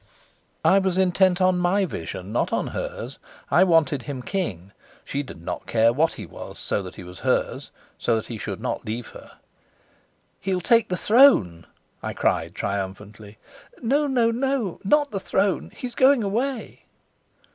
I 0.65 0.79
was 0.79 0.97
intent 0.97 1.41
on 1.41 1.59
my 1.59 1.85
vision, 1.85 2.31
not 2.31 2.51
on 2.51 2.69
hers. 2.69 3.19
I 3.51 3.63
wanted 3.63 4.01
him 4.01 4.23
king; 4.23 4.71
she 5.05 5.21
did 5.21 5.39
not 5.39 5.67
care 5.67 5.93
what 5.93 6.13
he 6.13 6.25
was, 6.25 6.57
so 6.57 6.81
that 6.81 6.95
he 6.95 7.03
was 7.03 7.19
hers, 7.19 7.69
so 7.99 8.15
that 8.15 8.25
he 8.25 8.39
should 8.39 8.59
not 8.59 8.83
leave 8.83 9.09
her. 9.09 9.33
"He'll 10.39 10.59
take 10.59 10.89
the 10.89 10.97
throne," 10.97 11.67
I 12.01 12.13
cried 12.13 12.55
triumphantly. 12.55 13.37
"No, 13.83 14.07
no, 14.07 14.31
no. 14.31 14.79
Not 14.83 15.11
the 15.11 15.19
throne. 15.19 15.69
He's 15.71 15.93
going 15.93 16.23
away." 16.23 16.85